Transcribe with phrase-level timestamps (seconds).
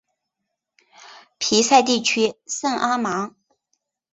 [1.37, 3.35] 皮赛地区圣阿芒。